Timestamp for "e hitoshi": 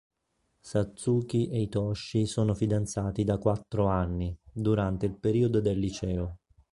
1.51-2.25